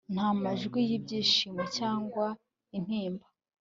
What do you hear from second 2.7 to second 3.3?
intimba